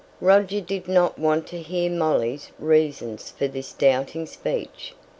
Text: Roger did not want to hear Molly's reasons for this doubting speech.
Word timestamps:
Roger 0.19 0.59
did 0.61 0.87
not 0.87 1.19
want 1.19 1.45
to 1.45 1.61
hear 1.61 1.87
Molly's 1.87 2.49
reasons 2.57 3.29
for 3.37 3.47
this 3.47 3.71
doubting 3.71 4.25
speech. 4.25 4.95